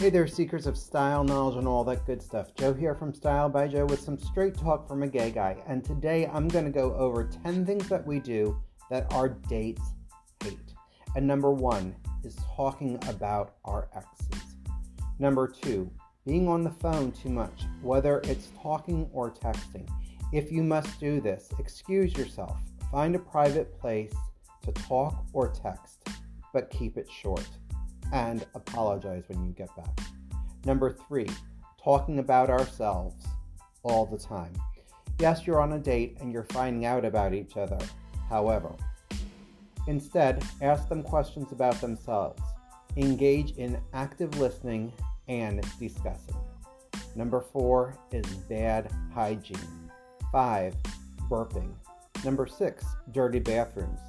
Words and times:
Hey 0.00 0.08
there, 0.08 0.26
seekers 0.26 0.66
of 0.66 0.78
style, 0.78 1.22
knowledge, 1.22 1.58
and 1.58 1.68
all 1.68 1.84
that 1.84 2.06
good 2.06 2.22
stuff. 2.22 2.54
Joe 2.54 2.72
here 2.72 2.94
from 2.94 3.12
Style 3.12 3.50
by 3.50 3.68
Joe 3.68 3.84
with 3.84 4.00
some 4.00 4.16
straight 4.16 4.56
talk 4.56 4.88
from 4.88 5.02
a 5.02 5.06
gay 5.06 5.30
guy. 5.30 5.62
And 5.66 5.84
today 5.84 6.26
I'm 6.32 6.48
going 6.48 6.64
to 6.64 6.70
go 6.70 6.94
over 6.94 7.24
10 7.44 7.66
things 7.66 7.86
that 7.90 8.06
we 8.06 8.18
do 8.18 8.58
that 8.88 9.12
our 9.12 9.28
dates 9.28 9.82
hate. 10.42 10.56
And 11.16 11.26
number 11.26 11.50
one 11.50 11.94
is 12.24 12.34
talking 12.56 12.98
about 13.08 13.56
our 13.66 13.90
exes. 13.94 14.42
Number 15.18 15.46
two, 15.46 15.90
being 16.24 16.48
on 16.48 16.64
the 16.64 16.70
phone 16.70 17.12
too 17.12 17.28
much, 17.28 17.64
whether 17.82 18.22
it's 18.24 18.48
talking 18.58 19.06
or 19.12 19.30
texting. 19.30 19.86
If 20.32 20.50
you 20.50 20.62
must 20.62 20.98
do 20.98 21.20
this, 21.20 21.50
excuse 21.58 22.16
yourself. 22.16 22.58
Find 22.90 23.14
a 23.16 23.18
private 23.18 23.78
place 23.78 24.14
to 24.62 24.72
talk 24.72 25.26
or 25.34 25.48
text, 25.48 26.08
but 26.54 26.70
keep 26.70 26.96
it 26.96 27.10
short 27.10 27.46
and 28.12 28.46
apologize 28.54 29.24
when 29.28 29.44
you 29.44 29.52
get 29.52 29.74
back. 29.76 30.00
Number 30.64 30.92
three, 30.92 31.28
talking 31.82 32.18
about 32.18 32.50
ourselves 32.50 33.26
all 33.82 34.06
the 34.06 34.18
time. 34.18 34.52
Yes, 35.18 35.46
you're 35.46 35.60
on 35.60 35.72
a 35.72 35.78
date 35.78 36.16
and 36.20 36.32
you're 36.32 36.44
finding 36.44 36.86
out 36.86 37.04
about 37.04 37.34
each 37.34 37.56
other. 37.56 37.78
However, 38.28 38.74
instead, 39.86 40.44
ask 40.62 40.88
them 40.88 41.02
questions 41.02 41.52
about 41.52 41.80
themselves. 41.80 42.42
Engage 42.96 43.52
in 43.52 43.80
active 43.92 44.38
listening 44.38 44.92
and 45.28 45.64
discussing. 45.78 46.36
Number 47.14 47.40
four 47.40 47.96
is 48.12 48.26
bad 48.26 48.90
hygiene. 49.14 49.90
Five, 50.32 50.74
burping. 51.28 51.72
Number 52.24 52.46
six, 52.46 52.84
dirty 53.12 53.38
bathrooms. 53.38 54.00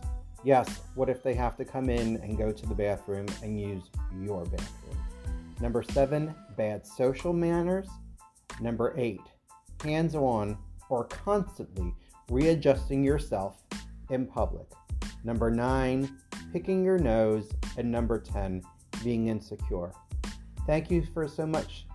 Yes, 0.44 0.81
what 0.95 1.09
if 1.09 1.22
they 1.22 1.36
have 1.36 1.55
to 1.58 1.66
come 1.66 1.90
in 1.90 2.18
and 2.18 2.38
go 2.38 2.52
to 2.52 2.66
the 2.66 2.73
bathroom 2.73 3.28
and 3.44 3.59
use 3.59 3.84
your 4.20 4.44
bathroom? 4.45 4.98
Number 5.59 5.83
seven, 5.83 6.33
bad 6.58 6.86
social 6.86 7.33
manners. 7.33 7.88
Number 8.59 8.94
eight, 8.98 9.22
hands 9.83 10.16
on 10.16 10.58
or 10.89 11.06
constantly 11.06 11.94
readjusting 12.30 13.03
yourself 13.03 13.64
in 14.09 14.25
public. 14.25 14.67
Number 15.23 15.52
nine, 15.52 16.17
picking 16.52 16.83
your 16.83 16.98
nose. 16.98 17.52
And 17.78 17.92
number 17.92 18.20
10, 18.20 18.61
being 19.03 19.28
insecure. 19.28 19.94
Thank 20.67 20.92
you 20.92 21.05
for 21.14 21.28
so 21.28 21.45
much 21.45 21.86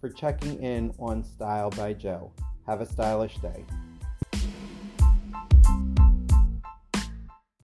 for 0.00 0.08
checking 0.08 0.62
in 0.62 0.92
on 0.98 1.22
Style 1.22 1.70
by 1.70 1.92
Joe. 1.92 2.32
Have 2.66 2.80
a 2.80 2.86
stylish 2.86 3.36
day. 3.38 3.64